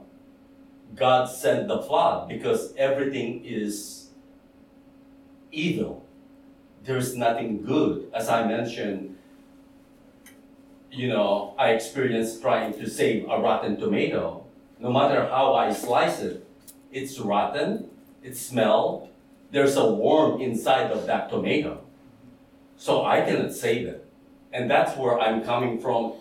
[0.95, 4.09] God sent the flood because everything is
[5.51, 6.05] evil.
[6.83, 8.11] There's nothing good.
[8.13, 9.17] As I mentioned,
[10.91, 14.45] you know, I experienced trying to save a rotten tomato.
[14.79, 16.45] No matter how I slice it,
[16.91, 17.89] it's rotten,
[18.21, 19.09] it smells,
[19.51, 21.81] there's a worm inside of that tomato.
[22.77, 24.05] So I cannot save it.
[24.51, 26.13] And that's where I'm coming from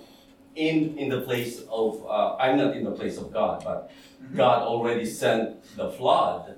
[0.54, 3.90] in, in the place of, uh, I'm not in the place of God, but
[4.34, 6.56] God already sent the flood.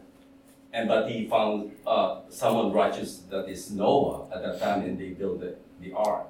[0.72, 5.11] And but he found uh, someone righteous that is Noah at that time, and they
[5.11, 6.26] built the, the ark.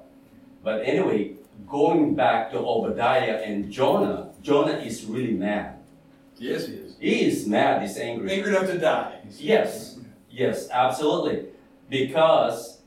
[0.63, 1.33] But anyway,
[1.67, 5.79] going back to Obadiah and Jonah, Jonah is really mad.
[6.37, 6.95] Yes, he is.
[6.99, 8.31] He is mad, he's angry.
[8.31, 9.21] Angry enough to die.
[9.31, 9.97] Yes,
[10.29, 11.45] yes, absolutely.
[11.89, 12.81] Because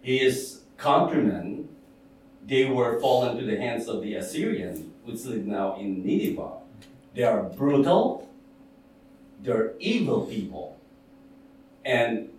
[0.00, 1.57] his countrymen,
[2.48, 6.54] they were fallen to the hands of the Assyrians, which live now in Nineveh.
[7.14, 8.26] They are brutal,
[9.42, 10.80] they're evil people.
[11.84, 12.30] And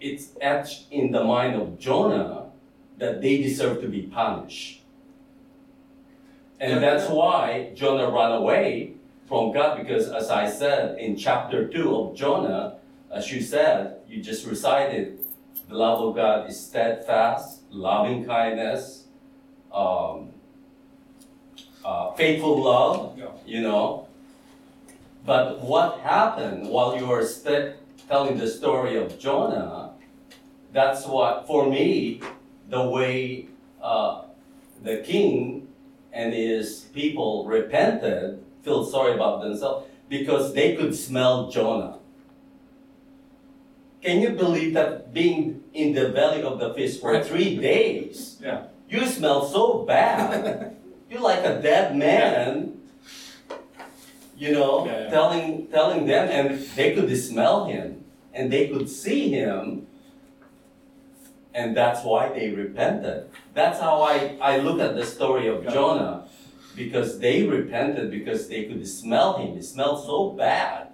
[0.00, 2.46] it's etched in the mind of Jonah
[2.98, 4.82] that they deserve to be punished.
[6.60, 8.94] And that's why Jonah ran away
[9.26, 12.76] from God because, as I said in chapter 2 of Jonah,
[13.10, 15.18] as you said, you just recited,
[15.68, 18.99] the love of God is steadfast, loving kindness,
[19.72, 20.30] um,
[21.84, 23.26] uh, faithful love, Yeah.
[23.46, 24.06] you know.
[25.24, 27.74] But what happened while you were st-
[28.08, 29.92] telling the story of Jonah?
[30.72, 32.20] That's what, for me,
[32.68, 33.46] the way
[33.82, 34.22] uh,
[34.82, 35.68] the king
[36.12, 41.98] and his people repented, feel sorry about themselves, because they could smell Jonah.
[44.02, 48.38] Can you believe that being in the belly of the fish for three days?
[48.42, 48.64] Yeah.
[48.90, 50.76] You smell so bad.
[51.10, 52.76] You're like a dead man.
[54.36, 55.10] You know, Yeah, yeah.
[55.10, 59.86] telling telling them, and they could smell him, and they could see him,
[61.54, 63.28] and that's why they repented.
[63.54, 66.24] That's how I, I look at the story of Jonah,
[66.74, 69.56] because they repented because they could smell him.
[69.56, 70.88] He smelled so bad,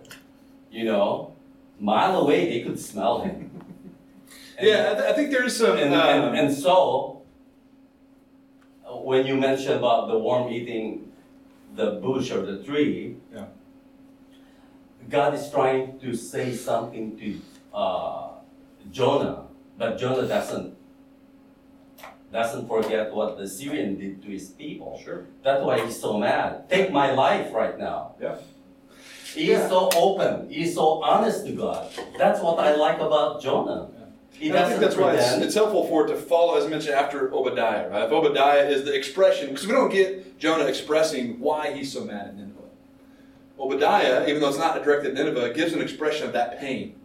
[0.72, 1.34] you know,
[1.78, 3.50] mile away they could smell him.
[4.58, 5.76] And- Yeah, I, th- I think there's some.
[5.76, 7.15] and, and, um, and so,
[9.04, 11.12] when you mentioned about the worm eating
[11.74, 13.46] the bush or the tree, Yeah.
[15.08, 17.40] God is trying to say something to
[17.72, 18.28] uh,
[18.90, 19.44] Jonah,
[19.78, 20.74] but Jonah doesn't
[22.32, 25.00] doesn't forget what the Syrian did to his people.
[25.02, 25.26] Sure.
[25.44, 26.68] That's why he's so mad.
[26.68, 28.16] Take my life right now.
[28.20, 28.36] Yeah.
[29.32, 29.68] He's Yeah.
[29.68, 30.50] so open.
[30.50, 31.88] He's so honest to God.
[32.18, 33.88] That's what I like about Jonah.
[34.38, 36.68] He And I think that's why it's, it's helpful for it to follow, as I
[36.68, 38.04] mentioned, after Obadiah, right?
[38.04, 42.28] If Obadiah is the expression, because we don't get Jonah expressing why he's so mad
[42.28, 42.52] at Nineveh.
[43.58, 46.96] Obadiah, even though it's not directed at Nineveh, gives an expression of that pain,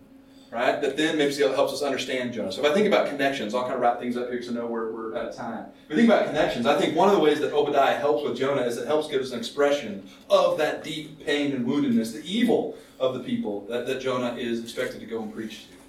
[0.51, 0.81] right?
[0.81, 2.51] That then maybe helps us understand Jonah.
[2.51, 4.53] So if I think about connections, I'll kind of wrap things up here because I
[4.53, 5.67] know we're, we're out of time.
[5.85, 8.37] If we think about connections, I think one of the ways that Obadiah helps with
[8.37, 12.23] Jonah is it helps give us an expression of that deep pain and woundedness, the
[12.25, 15.80] evil of the people that, that Jonah is expected to go and preach to.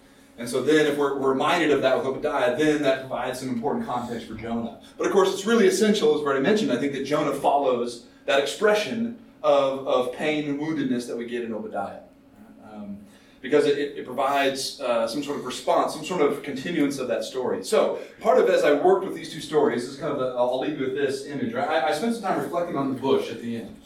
[0.42, 3.86] And so then, if we're, reminded of that with Obadiah, then that provides some important
[3.86, 4.80] context for Jonah.
[4.98, 8.06] But of course, it's really essential, as I've already mentioned, I think that Jonah follows
[8.26, 12.00] that expression of, of pain and woundedness that we get in Obadiah.
[12.68, 12.98] Um,
[13.40, 17.22] because it, it, provides uh, some sort of response, some sort of continuance of that
[17.22, 17.62] story.
[17.62, 20.80] So, part of as I worked with these two stories, is kind of I'll leave
[20.80, 21.52] you with this image.
[21.52, 21.68] Right?
[21.68, 23.76] I, I spent some time reflecting on the bush at the end.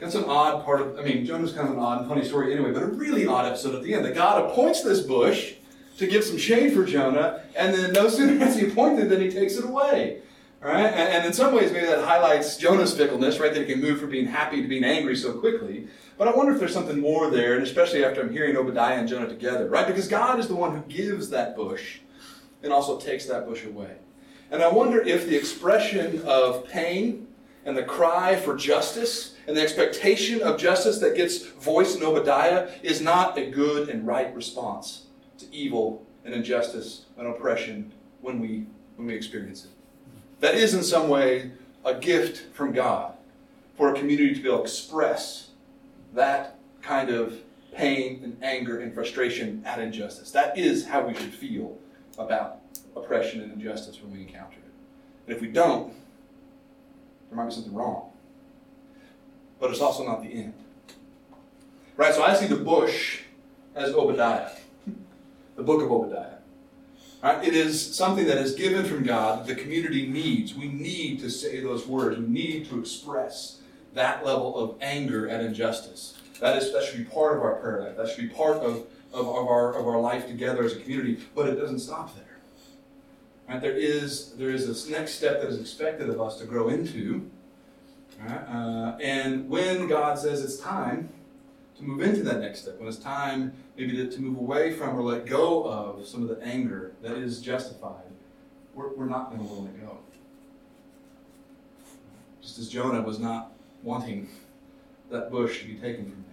[0.00, 2.52] That's an odd part of, I mean, Jonah's kind of an odd and funny story
[2.52, 4.04] anyway, but a really odd episode at the end.
[4.04, 5.54] That God appoints this bush
[5.98, 9.28] to give some shade for Jonah, and then no sooner has he appointed than he
[9.28, 10.22] takes it away.
[10.62, 10.86] All right?
[10.86, 13.52] And, and in some ways, maybe that highlights Jonah's fickleness, right?
[13.52, 15.88] That he can move from being happy to being angry so quickly.
[16.16, 19.08] But I wonder if there's something more there, and especially after I'm hearing Obadiah and
[19.08, 19.86] Jonah together, right?
[19.86, 22.00] Because God is the one who gives that bush
[22.62, 23.96] and also takes that bush away.
[24.50, 27.26] And I wonder if the expression of pain
[27.64, 32.70] and the cry for justice and the expectation of justice that gets voiced in Obadiah
[32.82, 35.06] is not a good and right response
[35.38, 37.90] to evil and injustice and oppression
[38.20, 39.70] when we when we experience it.
[40.40, 43.14] That is in some way a gift from God
[43.74, 45.48] for a community to be able to express
[46.12, 47.38] that kind of
[47.74, 50.30] pain and anger and frustration at injustice.
[50.30, 51.78] That is how we should feel
[52.18, 52.58] about
[52.94, 54.72] oppression and injustice when we encounter it.
[55.26, 55.94] And if we don't,
[57.30, 58.07] there might be something wrong.
[59.60, 60.54] But it's also not the end.
[61.96, 62.14] Right?
[62.14, 63.22] So I see the bush
[63.74, 64.50] as Obadiah,
[65.56, 66.38] the book of Obadiah.
[67.22, 67.46] Right?
[67.46, 70.54] It is something that is given from God that the community needs.
[70.54, 72.18] We need to say those words.
[72.18, 73.60] We need to express
[73.94, 76.16] that level of anger at injustice.
[76.40, 77.96] That is that should be part of our prayer life.
[77.96, 81.18] That should be part of, of, of our of our life together as a community.
[81.34, 82.38] But it doesn't stop there.
[83.48, 83.60] Right?
[83.60, 87.28] There is there is this next step that is expected of us to grow into.
[88.20, 88.42] Right?
[88.48, 91.08] Uh, and when God says it's time
[91.76, 94.96] to move into that next step, when it's time maybe to, to move away from
[94.96, 98.02] or let go of some of the anger that is justified,
[98.74, 99.98] we're, we're not going to let it go.
[102.42, 103.52] Just as Jonah was not
[103.82, 104.28] wanting
[105.10, 106.24] that bush to be taken from him.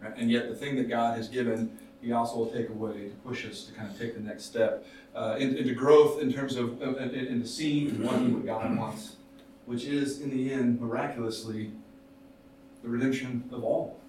[0.00, 0.14] Right?
[0.16, 3.46] And yet, the thing that God has given, He also will take away to push
[3.46, 6.80] us to kind of take the next step uh, in- into growth in terms of
[6.82, 9.16] uh, in, in the seeing what God wants,
[9.66, 11.70] which is, in the end, miraculously,
[12.82, 14.00] the redemption of all.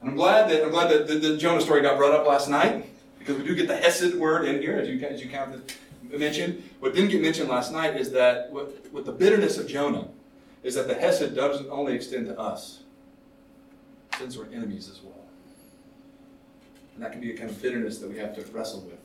[0.00, 2.48] And I'm glad that I'm glad that the, the Jonah story got brought up last
[2.48, 2.86] night
[3.18, 5.72] because we do get the Hesed word in here, as you as you counted
[6.10, 6.62] mentioned.
[6.80, 10.08] What didn't get mentioned last night is that what, what the bitterness of Jonah
[10.62, 12.80] is that the Hesed doesn't only extend to us;
[14.12, 15.24] to our enemies as well.
[16.94, 18.98] And that can be a kind of bitterness that we have to wrestle with,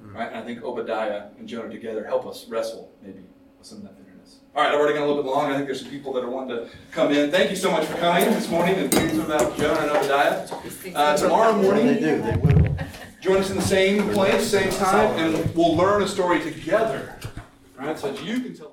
[0.00, 0.16] hmm.
[0.16, 0.28] right?
[0.28, 3.20] And I think Obadiah and Jonah together help us wrestle maybe
[3.58, 4.05] with some of that bitterness.
[4.56, 5.52] All right, I've already gone a little bit long.
[5.52, 7.30] I think there's some people that are wanting to come in.
[7.30, 10.48] Thank you so much for coming this morning and some about Jonah and Obadiah.
[10.94, 12.74] Uh, tomorrow morning, they do, they will.
[13.20, 17.18] Join us in the same place, same time, and we'll learn a story together.
[17.78, 17.98] Right?
[17.98, 18.64] So you can tell.